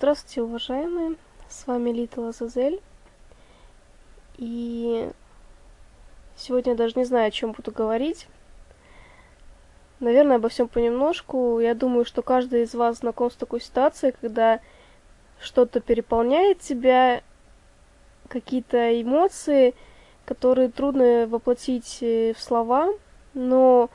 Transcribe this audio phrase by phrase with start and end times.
[0.00, 1.16] Здравствуйте, уважаемые!
[1.50, 2.80] С вами Лита Лазазель.
[4.38, 5.10] И
[6.36, 8.26] сегодня я даже не знаю, о чем буду говорить.
[9.98, 11.60] Наверное, обо всем понемножку.
[11.60, 14.60] Я думаю, что каждый из вас знаком с такой ситуацией, когда
[15.38, 17.20] что-то переполняет тебя,
[18.28, 19.74] какие-то эмоции,
[20.24, 22.88] которые трудно воплотить э, в слова,
[23.34, 23.90] но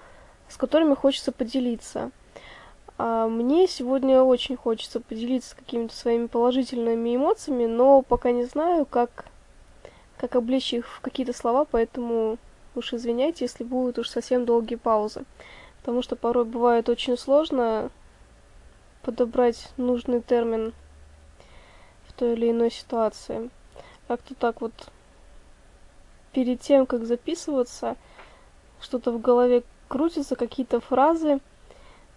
[0.49, 2.11] с которыми хочется поделиться–
[2.97, 9.25] а мне сегодня очень хочется поделиться какими-то своими положительными эмоциями, но пока не знаю, как,
[10.17, 12.37] как облечь их в какие-то слова, поэтому
[12.73, 15.25] уж извиняйте, если будут уж совсем долгие паузы.
[15.79, 17.91] Потому что порой бывает очень сложно
[19.03, 20.73] подобрать нужный термин
[22.07, 23.49] в той или иной ситуации.
[24.07, 24.71] Как-то так вот
[26.31, 27.97] перед тем, как записываться,
[28.79, 31.41] что-то в голове крутится, какие-то фразы–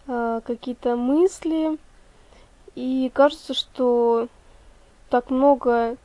[0.09, 1.79] какие-то мысли,
[2.75, 4.29] и кажется, что
[5.11, 5.97] так много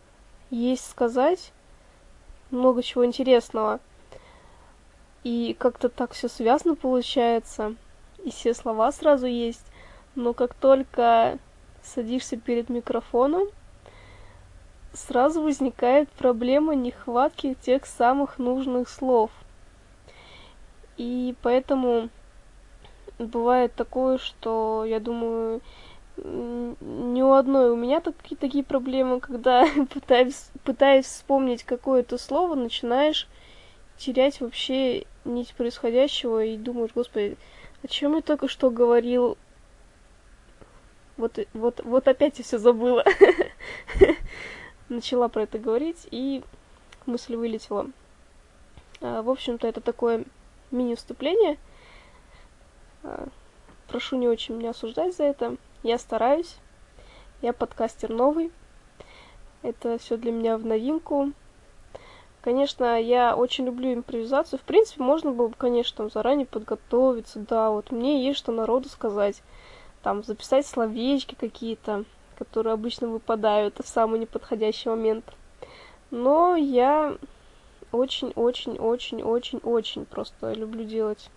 [0.50, 1.54] есть сказать,
[2.52, 3.80] много чего интересного.
[5.24, 7.76] И как-то так все связано получается,
[8.24, 9.66] и все слова сразу есть,
[10.16, 11.40] но как только
[11.82, 13.48] садишься перед микрофоном,
[14.92, 19.32] сразу возникает проблема нехватки тех самых нужных слов.
[20.98, 22.10] И поэтому
[23.28, 25.62] бывает такое, что я думаю,
[26.18, 33.28] ни у одной у меня такие, такие проблемы, когда пытаюсь, пытаясь вспомнить какое-то слово, начинаешь
[33.98, 37.38] терять вообще нить происходящего и думаешь, господи,
[37.84, 39.38] о чем я только что говорил?
[41.18, 43.04] Вот, вот, вот опять я все забыла.
[44.90, 46.44] Начала про это говорить, и
[47.06, 47.90] мысль вылетела.
[49.02, 50.26] А, в общем-то, это такое
[50.72, 51.58] мини-вступление–
[53.88, 55.56] прошу не очень меня осуждать за это.
[55.84, 56.58] Я стараюсь.
[57.42, 58.52] Я подкастер новый.
[59.62, 61.32] Это все для меня в новинку.
[62.42, 64.60] Конечно, я очень люблю импровизацию.
[64.60, 67.40] В принципе, можно было бы, конечно, там заранее подготовиться.
[67.40, 69.42] Да, вот мне есть что народу сказать.
[70.02, 72.04] Там записать словечки какие-то,
[72.38, 75.24] которые обычно выпадают в самый неподходящий момент.
[76.12, 77.16] Но я
[77.94, 81.30] очень-очень-очень-очень-очень просто люблю делать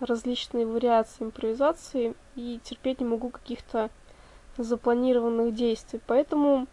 [0.00, 3.90] различные вариации импровизации и терпеть не могу каких-то
[4.56, 6.00] запланированных действий.
[6.06, 6.66] Поэтому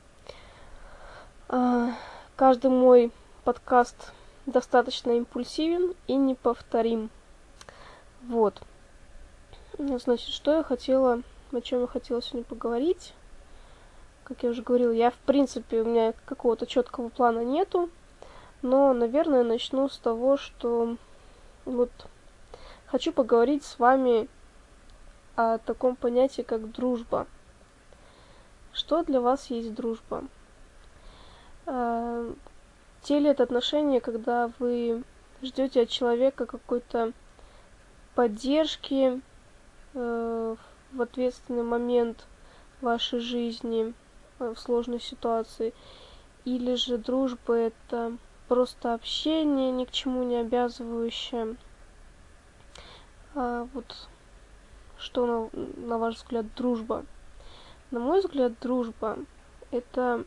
[1.49, 1.89] э,
[2.35, 3.11] каждый мой
[3.43, 4.13] подкаст
[4.45, 7.09] достаточно импульсивен и неповторим.
[8.23, 8.61] Вот.
[9.77, 11.21] Значит, что я хотела,
[11.51, 13.13] о чем я хотела сегодня поговорить.
[14.23, 17.89] Как я уже говорила, я, в принципе, у меня какого-то четкого плана нету.
[18.61, 20.97] Но, наверное, начну с того, что
[21.65, 21.91] вот
[22.87, 24.27] хочу поговорить с вами
[25.35, 27.27] о таком понятии, как дружба.
[28.73, 30.23] Что для вас есть дружба?
[31.65, 35.03] Те ли это отношения, когда вы
[35.41, 37.13] ждете от человека какой-то
[38.15, 39.21] поддержки
[39.93, 40.55] э,
[40.91, 42.25] в ответственный момент
[42.81, 43.93] вашей жизни,
[44.39, 45.73] э, в сложной ситуации,
[46.45, 51.55] или же дружба это просто общение, ни к чему не обязывающее,
[53.39, 54.09] а, вот
[54.97, 57.05] что, на, на ваш взгляд, дружба?
[57.91, 59.19] На мой взгляд, дружба–
[59.71, 60.25] это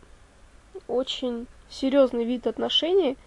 [0.86, 3.18] очень серьезный вид отношений,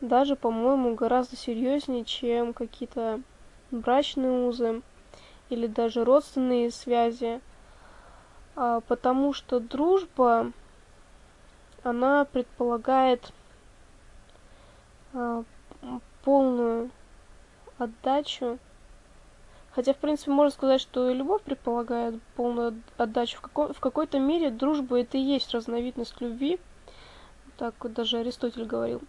[0.00, 3.20] даже, по-моему, гораздо серьезнее, чем какие-то
[3.72, 4.80] брачные узы
[5.48, 7.40] или даже родственные связи,
[8.54, 10.52] а, потому что дружба,
[11.82, 13.32] она предполагает
[15.14, 15.42] а,
[16.22, 16.90] полную
[17.76, 18.60] отдачу
[19.72, 23.38] Хотя, в принципе, можно сказать, что и любовь предполагает полную отдачу.
[23.38, 26.58] В, какой- в какой-то мере дружба это и есть разновидность любви.
[27.56, 29.00] Так вот даже Аристотель говорил.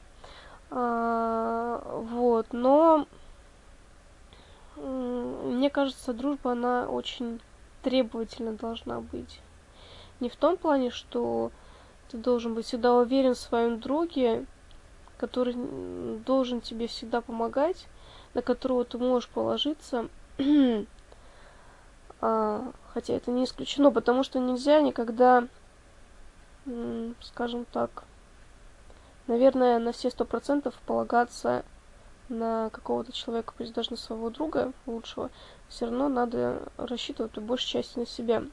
[0.69, 3.07] А, вот, но
[4.77, 7.39] мне кажется, дружба, она очень
[7.81, 9.41] требовательно должна быть.
[10.19, 11.51] Не в том плане, что
[12.09, 14.45] ты должен быть всегда уверен в своем друге,
[15.17, 15.55] который
[16.25, 17.87] должен тебе всегда помогать,
[18.35, 20.07] на которого ты можешь положиться–
[22.21, 25.47] хотя это не исключено, потому что нельзя никогда,
[27.21, 28.03] скажем так,
[29.27, 31.63] наверное, на все сто процентов полагаться
[32.29, 35.29] на какого-то человека, пусть даже на своего друга лучшего,
[35.67, 38.43] все равно надо рассчитывать по большей части на себя.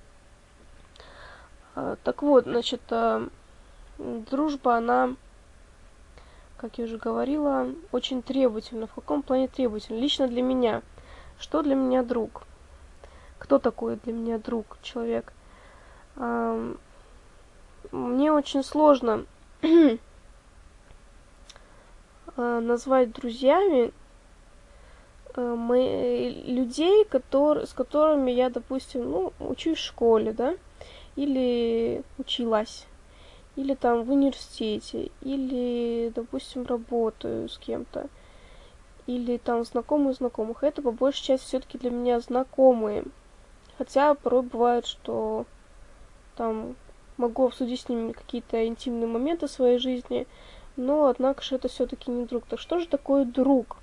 [1.75, 3.29] А, так вот, значит, а,
[3.99, 5.15] дружба, она,
[6.57, 8.89] как я уже говорила, очень требовательна.
[8.89, 9.99] В каком плане требовательна?
[9.99, 10.83] Лично для меня–
[11.41, 12.43] что для меня друг?
[13.39, 15.33] Кто такой для меня друг, человек?
[16.17, 16.77] Мне
[18.33, 19.25] очень сложно
[22.37, 23.93] назвать друзьями
[25.37, 30.57] мы, людей, с которыми я, допустим, ну, учусь в школе, да,
[31.17, 32.87] или училась,
[33.57, 38.09] или там в университете, или, допустим, работаю с кем-то,
[39.09, 40.63] или там знакомые знакомых.
[40.63, 43.05] Это по большей части все-таки для меня знакомые.
[43.79, 45.47] Хотя порой бывает, что
[46.37, 46.77] там
[47.17, 50.27] могу обсудить с ними какие-то интимные моменты своей жизни,
[50.77, 52.45] но однако же это все-таки не друг.
[52.45, 53.79] Так что же такое друг?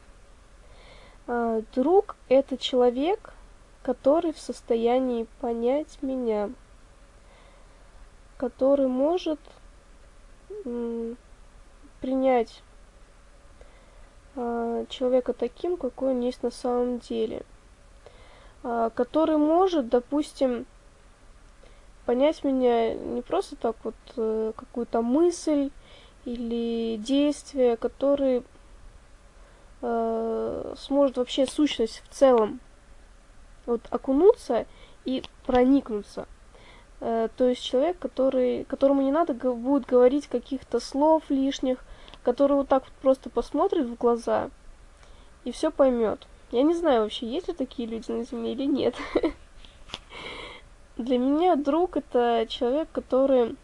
[1.25, 3.33] А, друг— это человек,
[3.81, 6.51] который в состоянии понять меня,
[8.37, 9.39] который может
[11.99, 12.61] принять
[14.35, 17.43] человека таким, какой он есть на самом деле,
[18.63, 20.65] а, который может, допустим,
[22.05, 25.71] понять меня не просто так вот э, какую-то мысль
[26.25, 28.43] или действие, который
[29.81, 32.59] э, сможет вообще сущность в целом
[33.65, 34.65] вот окунуться
[35.05, 36.27] и проникнуться.
[37.01, 41.83] Э, то есть человек, который, которому не надо будет говорить каких-то слов лишних,
[42.25, 44.49] который вот так вот просто посмотрит в глаза
[45.43, 46.27] и все поймет.
[46.51, 48.95] Я не знаю вообще, есть ли такие люди на Земле или нет.
[50.97, 53.55] Для меня друг это человек, который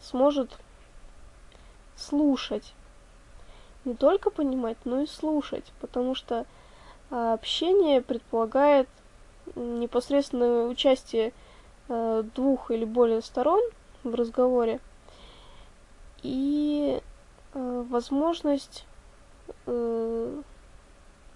[0.00, 0.58] сможет
[1.96, 2.74] слушать
[3.84, 6.46] не только понимать, но и слушать, потому что
[7.10, 8.88] а, общение предполагает
[9.54, 11.32] непосредственное участие
[11.88, 13.60] а, двух или более сторон
[14.04, 14.80] в разговоре
[16.22, 17.00] и
[17.54, 18.84] а, возможность
[19.66, 20.42] э,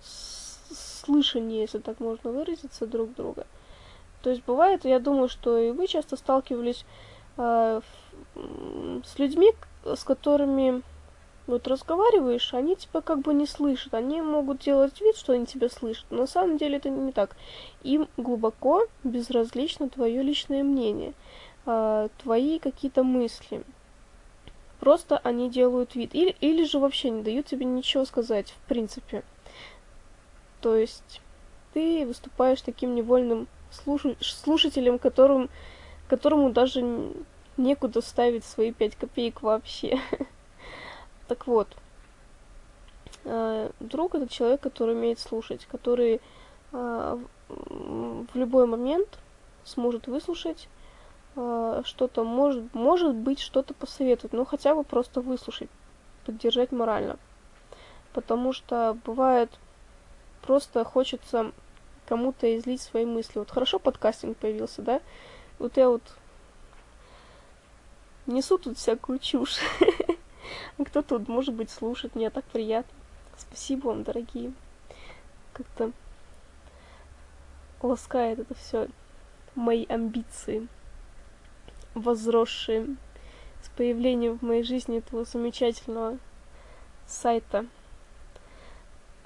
[0.00, 3.46] слышания, если так можно выразиться, друг друга.
[4.22, 6.84] То есть бывает, я думаю, что и вы часто сталкивались
[7.36, 7.80] э,
[8.34, 9.52] с людьми,
[9.84, 10.82] с которыми
[11.46, 13.94] вот разговариваешь, они тебя как бы не слышат.
[13.94, 17.36] Они могут делать вид, что они тебя слышат, но на самом деле это не так.
[17.82, 21.12] Им глубоко безразлично твое личное мнение,
[21.66, 23.62] э, твои какие-то мысли.
[24.80, 26.14] Просто они делают вид.
[26.14, 29.22] Или, или же вообще не дают тебе ничего сказать, в принципе.
[30.60, 31.20] То есть
[31.72, 35.48] ты выступаешь таким невольным слушателем, которым,
[36.08, 37.12] которому даже
[37.56, 39.98] некуда ставить свои пять копеек вообще.
[41.28, 41.66] Так вот,
[43.24, 46.20] э, друг это человек, который умеет слушать, который
[46.72, 47.18] э,
[47.48, 49.18] в любой момент
[49.64, 50.68] сможет выслушать
[51.36, 55.68] что-то, может, может быть, что-то посоветовать, но хотя бы просто выслушать,
[56.24, 57.18] поддержать морально.
[58.12, 59.50] Потому что бывает
[60.40, 61.52] просто хочется
[62.06, 63.38] кому-то излить свои мысли.
[63.38, 65.02] Вот хорошо подкастинг появился, да?
[65.58, 66.02] Вот я вот
[68.26, 69.58] несу тут всякую чушь.
[70.78, 72.92] А кто тут, может быть, слушает, мне так приятно.
[73.36, 74.52] Спасибо вам, дорогие.
[75.52, 75.92] Как-то
[77.82, 78.88] ласкает это все
[79.54, 80.68] мои амбиции,
[81.96, 82.96] возросшие
[83.62, 86.18] с появлением в моей жизни этого замечательного
[87.06, 87.66] сайта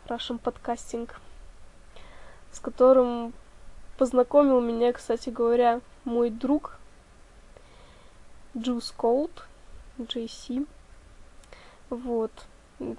[0.07, 1.11] Russian Podcasting,
[2.53, 3.33] с которым
[3.99, 6.79] познакомил меня, кстати говоря, мой друг
[8.55, 9.31] Juice Cold,
[9.99, 10.67] JC.
[11.91, 12.31] Вот.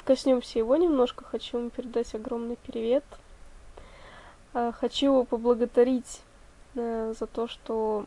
[0.03, 1.23] Коснемся его немножко.
[1.23, 3.03] Хочу ему передать огромный привет.
[4.53, 6.21] А, хочу поблагодарить
[6.75, 8.05] э, за то, что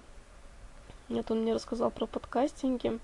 [1.09, 2.99] нет, он мне рассказал про подкастинги.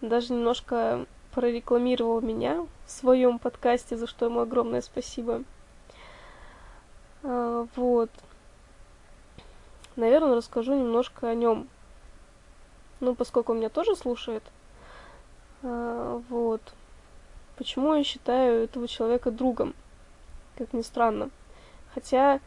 [0.00, 5.42] Даже немножко прорекламировал меня в своем подкасте, за что ему огромное спасибо.
[7.22, 8.10] А, вот.
[9.96, 11.68] Наверное, расскажу немножко о нем.
[13.00, 14.42] Ну, поскольку он меня тоже слушает.
[15.62, 16.60] А, вот.
[17.56, 19.74] Почему я считаю этого человека другом?
[20.56, 21.30] Как ни странно.
[21.94, 22.40] Хотя,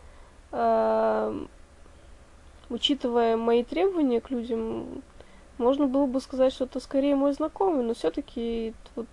[0.51, 1.45] э,
[2.69, 5.01] учитывая мои требования к людям,
[5.57, 9.07] можно было бы сказать, что это скорее мой знакомый, но все-таки вот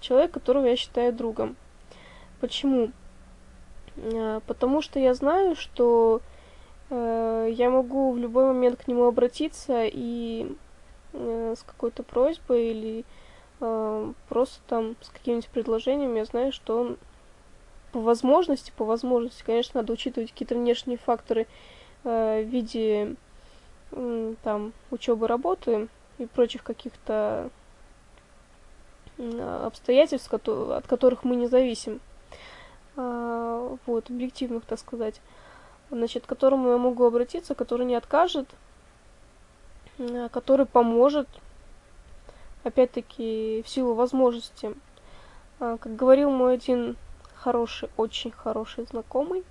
[0.00, 1.56] человек, которого я считаю другом.
[2.40, 2.90] Почему?
[3.96, 6.20] Э, потому что я знаю, что
[6.90, 10.54] э, я могу в любой момент к нему обратиться и
[11.12, 13.04] э, с какой-то просьбой или
[13.60, 16.98] э, просто там с каким-нибудь предложением, я знаю, что он
[17.92, 21.46] по возможности, по возможности, конечно, надо учитывать какие-то внешние факторы
[22.08, 23.16] в виде
[23.92, 25.88] э, там учебы, работы
[26.18, 27.50] и прочих каких-то
[29.18, 32.00] э, обстоятельств, от которых мы не зависим.
[32.96, 35.20] Э, вот, объективных, так сказать.
[35.90, 38.46] Значит, к которому я могу обратиться, который не откажет,
[40.30, 41.26] который поможет,
[42.62, 44.74] опять-таки, в силу возможности.
[45.58, 46.96] Как говорил мой один
[47.34, 49.44] хороший, очень хороший знакомый,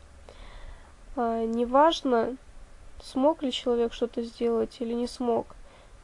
[1.16, 2.38] неважно,
[3.02, 5.48] смог ли человек что-то сделать или не смог,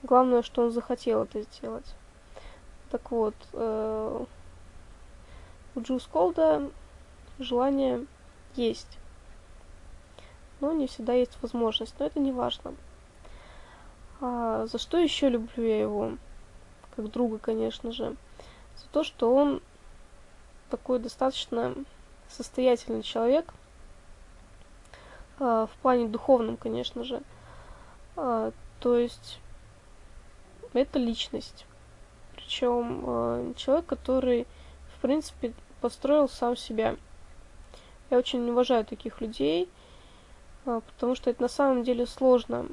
[0.04, 1.96] главное, что он захотел это сделать.
[2.92, 4.26] Так вот, э,
[5.76, 6.70] у Джус Колда
[7.40, 8.06] желание
[8.56, 8.98] есть.
[10.60, 12.76] Но не всегда есть возможность, но это не важно.
[14.22, 16.12] А за что еще люблю я его?
[16.96, 18.16] Как друга, конечно же.
[18.78, 19.62] За то, что он
[20.70, 21.76] такой достаточно
[22.30, 23.54] состоятельный человек.
[25.40, 27.22] А, в плане духовном, конечно же.
[28.16, 29.40] А, то есть
[30.74, 31.66] это личность.
[32.36, 34.48] Причем э, человек, который,
[34.98, 36.96] в принципе, построил сам себя.
[38.10, 39.70] Я очень уважаю таких людей,
[40.66, 42.68] потому что это на самом деле сложно.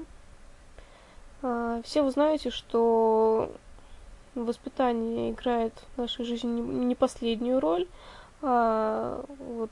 [1.82, 3.50] Все вы знаете, что
[4.34, 7.88] воспитание играет в нашей жизни не последнюю роль.
[8.42, 9.70] А вот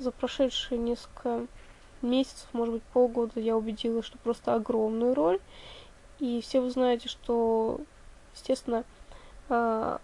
[0.00, 1.46] за прошедшие несколько
[2.02, 5.38] месяцев, может быть, полгода я убедилась, что просто огромную роль.
[6.18, 7.80] И все вы знаете, что,
[8.34, 8.84] естественно,
[9.48, 10.00] а,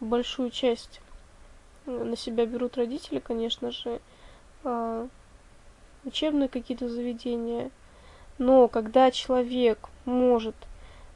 [0.00, 1.00] большую часть
[1.86, 4.00] на себя берут родители, конечно же,
[4.64, 5.06] а,
[6.04, 7.70] учебные какие-то заведения.
[8.38, 10.56] Но когда человек может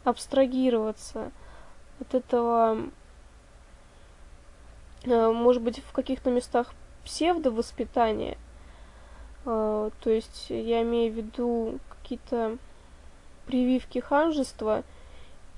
[0.05, 1.33] абстрагироваться
[2.01, 2.79] от этого,
[5.07, 6.73] а, может быть, в каких-то местах
[7.05, 8.37] псевдовоспитания,
[9.45, 12.57] то есть я имею в виду какие-то
[13.47, 14.83] прививки ханжества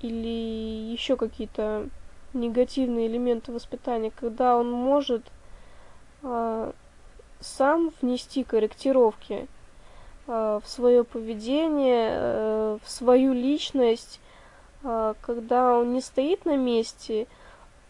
[0.01, 1.89] или еще какие-то
[2.35, 5.23] негативные элементы воспитания, когда он может
[6.23, 6.73] э,
[7.41, 9.49] сам внести корректировки
[10.27, 14.21] э, в свое поведение, э, в свою личность,
[14.83, 17.27] когда он не стоит на месте,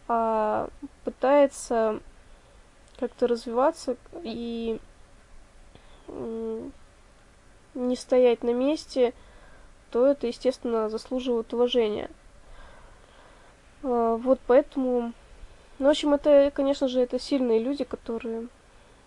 [0.09, 0.69] а
[1.05, 2.01] пытается
[2.99, 4.79] как-то развиваться и
[7.75, 9.12] не стоять на месте,
[9.91, 12.11] то это, естественно, заслуживает уважения.
[13.83, 15.12] А, вот поэтому...
[15.79, 18.49] Ну, в общем, это, конечно же, это сильные люди, которые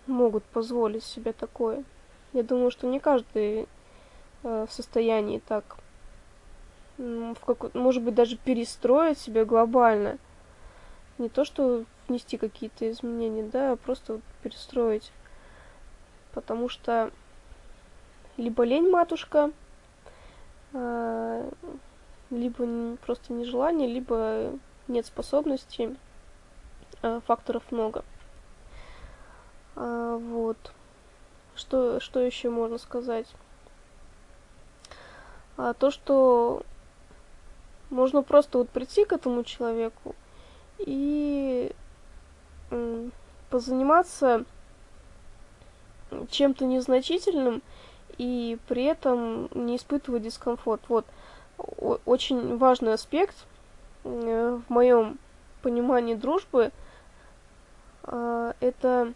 [0.06, 1.84] могут позволить себе такое.
[2.32, 3.66] Я думаю, что не каждый
[4.44, 5.76] э, в состоянии так,
[6.96, 10.18] в как, может быть, даже перестроить себя глобально.
[11.18, 15.10] Не то, что внести какие-то изменения, да, а просто вот перестроить.
[16.32, 17.10] Потому что
[18.36, 19.50] либо лень матушка,
[20.74, 21.48] а,
[22.30, 24.52] либо просто нежелание, либо
[24.88, 25.96] нет способности.
[27.02, 28.04] А, факторов много.
[29.76, 30.58] А, вот.
[31.54, 33.26] Что, что еще можно сказать?
[35.78, 36.62] То, что
[37.90, 40.14] можно просто вот прийти к этому человеку
[40.78, 41.74] и
[43.50, 44.44] позаниматься
[46.30, 47.62] чем-то незначительным,
[48.18, 50.82] и при этом не испытывать дискомфорт.
[50.88, 51.06] Вот
[52.04, 53.34] очень важный аспект
[54.04, 55.18] э, в моем
[55.62, 56.70] понимании дружбы
[58.04, 59.12] э, это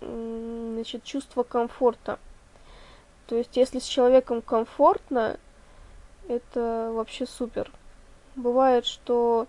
[0.00, 2.18] значит, чувство комфорта.
[3.26, 5.38] То есть, если с человеком комфортно,
[6.28, 7.70] это вообще супер.
[8.34, 9.46] Бывает, что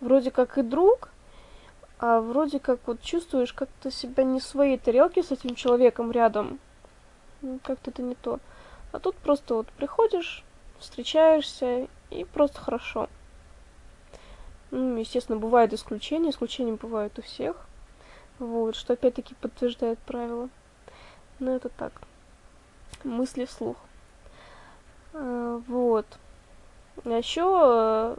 [0.00, 1.10] вроде как и друг,
[1.98, 6.60] а вроде как вот чувствуешь как-то себя не в своей тарелке с этим человеком рядом.
[7.42, 8.40] Ну, как-то это не то.
[8.92, 10.44] А тут просто вот приходишь,
[10.78, 13.08] встречаешься, и просто хорошо.
[14.70, 17.56] Ну, естественно, бывают исключения, исключения бывают у всех.
[18.38, 20.48] Вот, что опять-таки подтверждает правило.
[21.38, 21.92] Но это так.
[23.02, 23.76] Мысли вслух.
[25.14, 26.06] А, вот.
[27.04, 28.16] А еще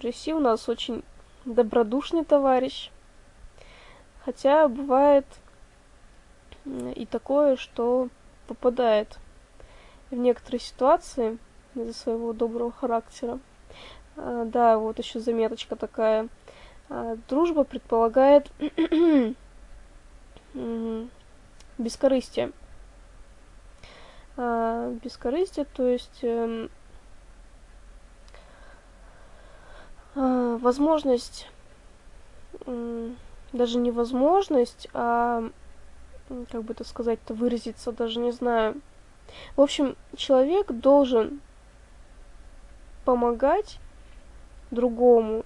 [0.00, 1.04] Джесси у нас очень
[1.44, 2.90] добродушный товарищ.
[4.24, 5.26] Хотя бывает
[6.94, 8.08] и такое, что
[8.46, 9.18] попадает
[10.10, 11.38] в некоторые ситуации
[11.74, 13.40] из-за своего доброго характера.
[14.16, 16.28] А, да, вот еще заметочка такая.
[16.88, 18.50] А, дружба предполагает
[21.78, 22.52] бескорыстие.
[24.36, 26.68] А, бескорыстие, то есть э,
[30.14, 31.48] возможность,
[32.66, 35.48] даже не возможность, а
[36.50, 38.80] как бы это сказать-то, выразиться, даже не знаю.
[39.56, 41.40] В общем, человек должен
[43.04, 43.78] помогать
[44.70, 45.44] другому,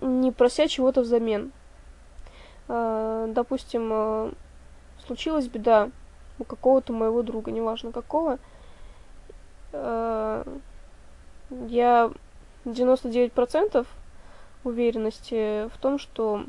[0.00, 1.52] не прося чего-то взамен.
[2.68, 4.32] А, допустим, а,
[5.06, 5.90] случилась беда
[6.38, 8.38] у какого-то моего друга, неважно какого,
[11.50, 12.10] я
[12.64, 13.86] 99%
[14.64, 16.44] уверенности в том, что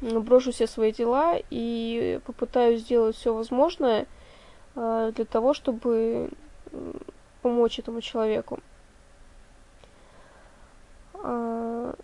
[0.00, 4.06] брошу все свои дела и попытаюсь сделать все возможное
[4.74, 6.30] э, для того, чтобы
[7.42, 8.60] помочь этому человеку.
[11.14, 11.94] Э,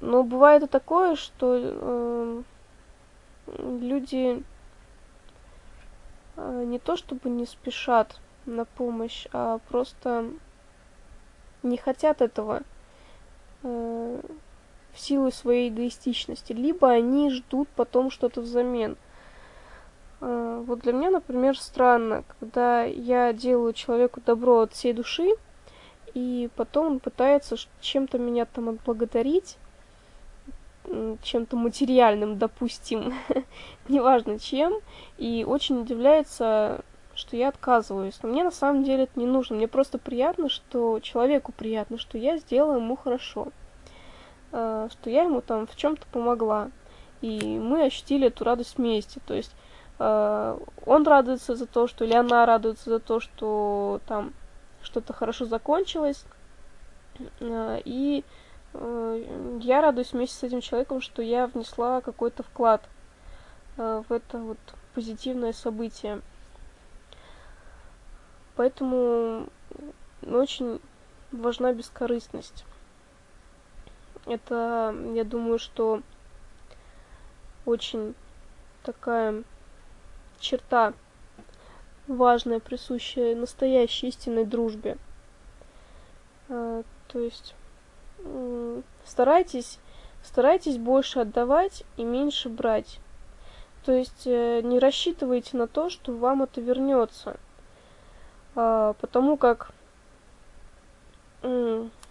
[0.00, 2.42] но бывает и такое, что э,
[3.56, 4.42] люди
[6.36, 10.30] э, не то чтобы не спешат на помощь, а просто
[11.62, 12.62] не хотят этого
[13.62, 14.20] э,
[14.94, 18.96] в силу своей эгоистичности, либо они ждут потом что-то взамен.
[20.20, 25.30] Э, вот для меня, например, странно, когда я делаю человеку добро от всей души,
[26.14, 29.58] и потом он пытается чем-то меня там отблагодарить,
[31.22, 33.14] чем-то материальным, допустим,
[33.88, 34.80] неважно чем,
[35.18, 36.82] и очень удивляется,
[37.14, 38.18] что я отказываюсь.
[38.22, 39.56] Но мне на самом деле это не нужно.
[39.56, 43.48] Мне просто приятно, что человеку приятно, что я сделала ему хорошо,
[44.54, 46.70] что я ему там в чем-то помогла.
[47.20, 49.20] И мы ощутили эту радость вместе.
[49.26, 49.54] То есть
[49.98, 54.32] э, он радуется за то, что или она радуется за то, что там
[54.82, 56.24] что-то хорошо закончилось.
[57.40, 58.24] Э, и
[58.74, 62.82] Э, я радуюсь вместе с этим человеком, что я внесла какой-то вклад
[63.76, 64.58] э, в это вот
[64.94, 66.20] позитивное событие.
[68.56, 69.46] Поэтому
[70.22, 70.80] очень
[71.32, 72.64] важна бескорыстность.
[74.26, 76.02] Это, я думаю, что
[77.66, 78.14] очень
[78.82, 79.44] такая
[80.38, 80.94] черта
[82.06, 84.98] важная, присущая настоящей истинной дружбе.
[86.48, 87.54] Э, то есть
[89.04, 89.78] старайтесь,
[90.22, 92.98] старайтесь больше отдавать и меньше брать.
[93.84, 97.36] То есть э, не рассчитывайте на то, что вам это вернется.
[98.56, 99.72] А, потому как,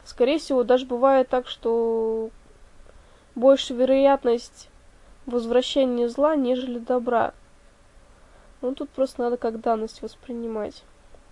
[0.05, 2.29] скорее всего, даже бывает так, что
[3.35, 4.69] больше вероятность
[5.25, 7.33] возвращения зла, нежели добра.
[8.61, 10.83] Ну, тут просто надо как данность воспринимать.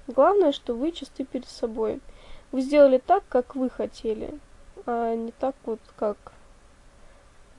[0.07, 2.01] Главное, что вы чисты перед собой.
[2.51, 4.39] Вы сделали так, как вы хотели
[4.85, 6.17] а не так вот, как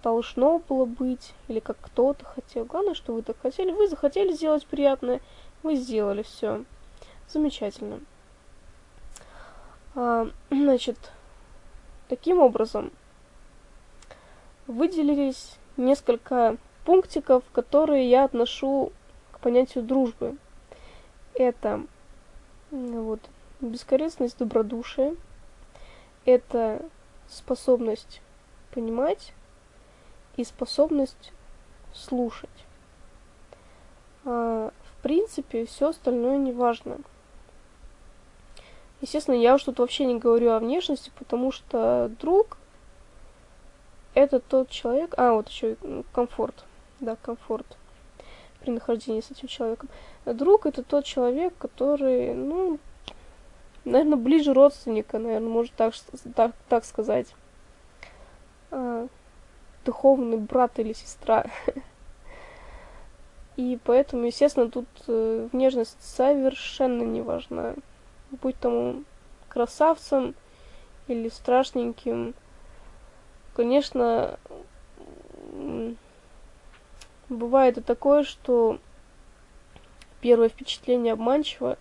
[0.03, 2.64] должно было быть, или как кто-то хотел.
[2.64, 3.70] Главное, что вы так хотели.
[3.70, 5.20] Вы захотели сделать приятное,
[5.62, 6.64] вы сделали все.
[7.29, 8.01] Замечательно.
[9.95, 10.97] А, значит,
[12.09, 12.91] таким образом
[14.67, 18.93] выделились несколько пунктиков, которые я отношу
[19.33, 20.37] к понятию дружбы.
[21.35, 21.83] Это
[22.71, 23.21] вот
[23.61, 25.17] бескорыстность, добродушие.
[26.25, 26.83] Это
[27.29, 28.21] способность
[28.73, 29.33] понимать
[30.37, 31.33] и способность
[31.93, 32.49] слушать.
[34.25, 36.99] А, в принципе, все остальное не важно.
[39.03, 42.57] Естественно, я уж тут вообще не говорю о внешности, потому что друг
[44.15, 45.15] это тот человек...
[45.17, 45.77] А, вот еще
[46.12, 46.65] комфорт.
[47.01, 47.67] Да, комфорт
[48.61, 49.88] при нахождении с этим человеком.
[50.25, 52.79] Друг это тот человек, который, ну,
[53.85, 55.95] наверное, ближе родственника, наверное, может так,
[56.37, 57.27] так, так сказать.
[58.71, 59.09] А,
[59.85, 61.47] духовный брат или сестра.
[63.57, 67.75] И поэтому, естественно, тут э, внешность совершенно не важна.
[68.40, 69.05] Будь там
[69.49, 70.35] красавцем
[71.07, 72.35] или страшненьким.
[73.55, 74.38] Конечно,
[77.29, 78.79] бывает и такое, что
[80.21, 81.77] первое впечатление обманчиво,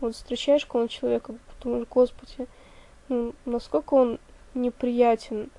[0.00, 2.46] вот встречаешь какого-нибудь человека, думаешь, господи,
[3.08, 4.18] ну, насколько он
[4.54, 5.50] неприятен,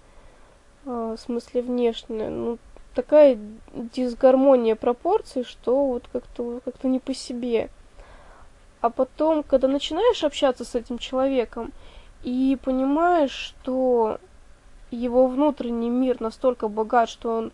[0.85, 2.57] а, в смысле внешне, ну,
[2.95, 3.37] такая
[3.73, 7.69] дисгармония пропорций, что вот как-то как не по себе.
[8.81, 11.73] А потом, когда начинаешь общаться с этим человеком
[12.23, 14.19] и понимаешь, что
[14.91, 17.51] его внутренний мир настолько богат, что он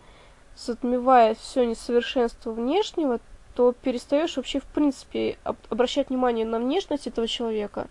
[0.56, 3.20] затмевает все несовершенство внешнего,
[3.54, 7.88] то перестаешь вообще в принципе обращать внимание на внешность этого человека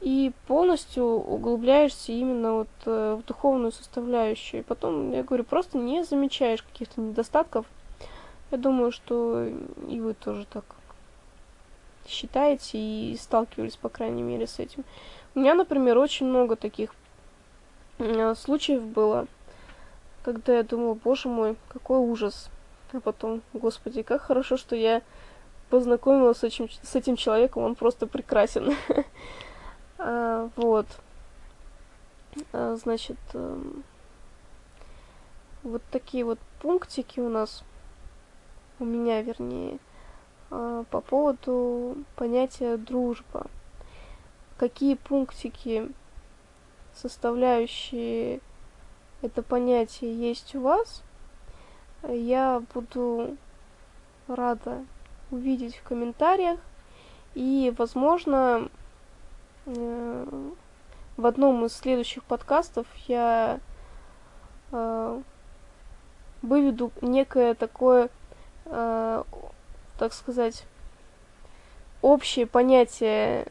[0.00, 4.60] и полностью углубляешься именно вот э, в духовную составляющую.
[4.60, 7.66] И потом, я говорю, просто не замечаешь каких-то недостатков.
[8.50, 9.46] Я думаю, что
[9.88, 10.64] и вы тоже так
[12.06, 14.84] считаете и сталкивались, по крайней мере, с этим.
[15.34, 16.94] У меня, например, очень много таких
[17.98, 19.26] э, случаев было,
[20.22, 22.50] когда я думала, боже мой, какой ужас.
[22.92, 25.02] А потом, господи, как хорошо, что я
[25.70, 28.76] познакомилась с этим, с этим человеком, он просто прекрасен.
[29.98, 30.86] а, вот.
[32.52, 33.58] А, значит, а,
[35.62, 37.64] вот такие вот пунктики у нас,
[38.78, 39.78] у меня, вернее,
[40.52, 43.46] по поводу понятия дружба.
[44.58, 45.88] какие пунктики,
[46.94, 48.40] составляющие
[49.22, 51.02] это понятие, есть у вас,
[52.08, 53.36] я буду
[54.28, 54.84] рада
[55.30, 56.58] увидеть в комментариях.
[57.34, 58.68] И, возможно,
[59.66, 60.50] э,
[61.16, 63.60] в одном из следующих подкастов я
[64.70, 65.20] э,
[66.42, 68.10] выведу некое такое,
[68.66, 69.22] э,
[70.02, 70.64] так сказать,
[72.00, 73.46] общее понятие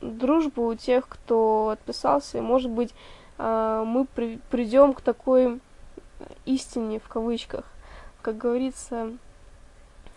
[0.00, 2.38] дружбы у тех, кто отписался.
[2.38, 2.92] И, может быть,
[3.38, 5.60] мы при, придем к такой
[6.44, 7.66] истине в кавычках.
[8.20, 9.12] Как говорится,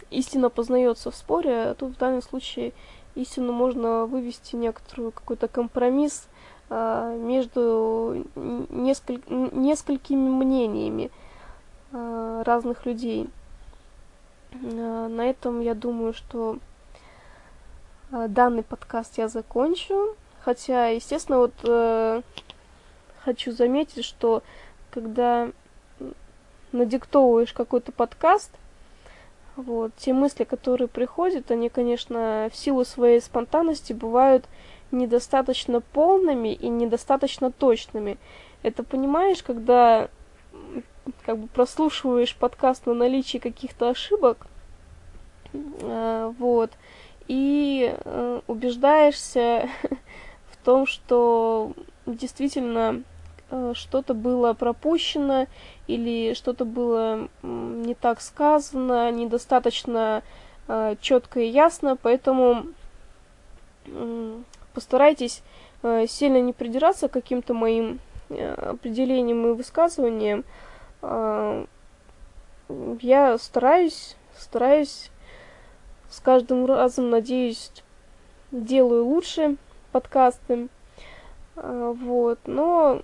[0.10, 2.74] истина познается в споре, а тут в данном случае
[3.14, 6.28] истину можно вывести некоторую какой-то компромисс
[6.72, 11.12] а, между несколь, несколькими мнениями
[11.92, 13.30] а, разных людей.
[14.64, 16.60] А, на этом я думаю, что
[18.12, 20.16] а, данный подкаст я закончу.
[20.42, 22.22] Хотя, естественно, вот э,
[23.24, 24.44] хочу заметить, что
[24.92, 25.50] когда
[26.72, 28.52] надиктовываешь какой-то подкаст,
[29.56, 34.46] вот, те мысли, которые приходят, они, конечно, в силу своей спонтанности бывают
[34.92, 38.18] недостаточно полными и недостаточно точными.
[38.62, 40.10] Это понимаешь, когда
[41.26, 44.48] как бы прослушиваешь подкаст на наличие каких-то ошибок,
[45.54, 46.72] э, вот,
[47.28, 49.70] и э, убеждаешься
[50.52, 51.74] в том, что
[52.06, 53.04] действительно
[53.50, 55.48] э, что-то было пропущено
[55.88, 60.24] или что-то было не так сказано, недостаточно
[61.00, 62.66] четко и ясно, поэтому
[64.74, 65.44] постарайтесь
[66.08, 68.00] сильно не придираться к каким-то моим
[68.32, 70.44] определениям и высказываниям.
[71.02, 71.66] Э,
[73.02, 75.12] я стараюсь, стараюсь
[76.10, 77.72] с каждым разом, надеюсь,
[78.52, 79.58] делаю лучше
[79.92, 80.70] подкасты.
[81.56, 83.02] Э, вот, но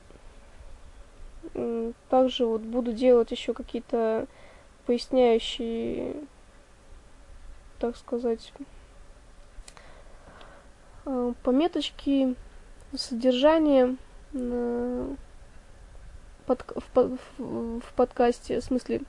[2.10, 4.28] также вот буду делать еще какие-то
[4.86, 6.16] поясняющие,
[7.80, 8.54] так сказать,
[11.06, 12.36] э, пометочки,
[12.94, 13.96] содержание
[16.94, 19.02] в, в, в подкасте, в смысле,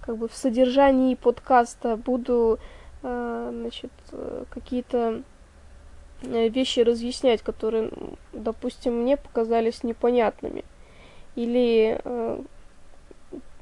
[0.00, 2.58] как бы в содержании подкаста буду,
[3.02, 3.92] э, значит,
[4.50, 5.22] какие-то
[6.22, 7.90] вещи разъяснять, которые,
[8.32, 10.64] допустим, мне показались непонятными
[11.38, 12.42] или э,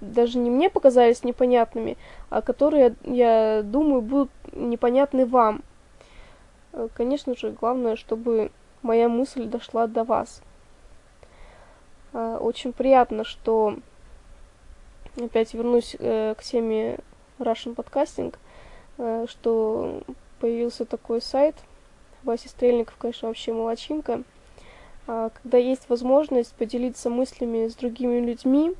[0.00, 1.98] даже не мне показались непонятными,
[2.30, 5.62] а которые, я думаю, будут непонятны вам.
[6.72, 8.50] Э, конечно же, главное, чтобы
[8.82, 10.40] моя мысль дошла до вас.
[12.16, 13.76] Э, очень приятно, что
[15.20, 16.98] опять вернусь э, к теме
[17.38, 18.34] Russian Podcasting,
[18.96, 20.00] э, что
[20.40, 21.54] появился такой сайт.
[22.22, 24.22] Вася Стрельников, конечно, вообще молочинка.
[25.06, 28.74] А, когда есть возможность поделиться мыслями с другими людьми,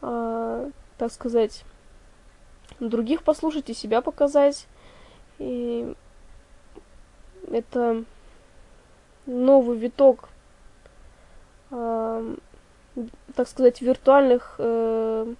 [0.00, 1.62] а, так сказать,
[2.80, 4.66] других послушать и себя показать.
[5.38, 5.94] И
[7.52, 8.02] это
[9.26, 10.29] новый виток,
[13.34, 15.34] так сказать, виртуальных э,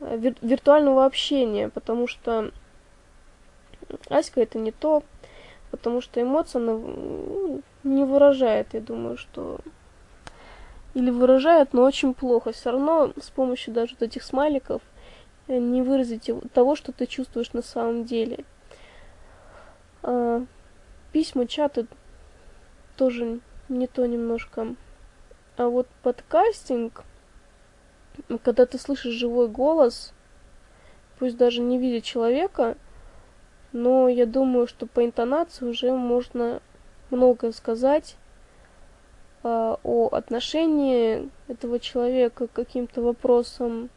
[0.00, 2.50] вир, виртуального общения, потому что
[4.08, 5.02] Аська это не то,
[5.70, 9.60] потому что эмоция она не выражает, я думаю, что...
[10.94, 12.52] Или выражает, но очень плохо.
[12.52, 14.80] Все равно с помощью даже вот этих смайликов
[15.46, 18.46] э, не выразить того, что ты чувствуешь на самом деле.
[20.02, 20.42] А,
[21.12, 21.86] письма, чаты
[22.96, 24.68] тоже не то немножко.
[25.56, 27.02] А вот подкастинг,
[28.42, 30.12] когда ты слышишь живой голос,
[31.18, 32.76] пусть даже не видя человека,
[33.72, 36.60] но я думаю, что по интонации уже можно
[37.08, 38.16] многое сказать
[39.44, 43.88] э, о отношении этого человека к каким-то вопросам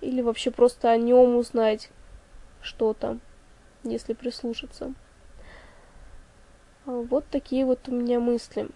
[0.00, 1.90] или вообще просто о нем узнать
[2.62, 3.18] что-то,
[3.84, 4.94] если прислушаться.
[6.86, 8.68] А, вот такие вот у меня мысли.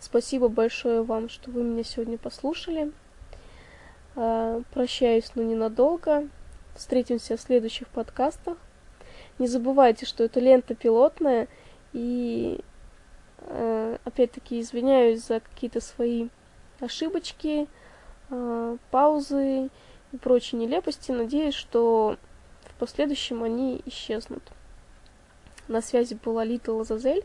[0.00, 2.92] Спасибо большое вам, что вы меня сегодня послушали.
[4.14, 6.28] А, прощаюсь, но ненадолго.
[6.74, 8.56] Встретимся в следующих подкастах.
[9.38, 11.48] Не забывайте, что это лента пилотная,
[11.92, 12.60] и
[13.40, 16.28] э, опять-таки извиняюсь за какие-то свои
[16.80, 17.68] ошибочки,
[18.30, 19.70] э, паузы
[20.12, 21.12] и прочие нелепости.
[21.12, 22.16] Надеюсь, что
[22.64, 24.42] в последующем они исчезнут.
[25.68, 27.24] На связи была Лита Лазазель.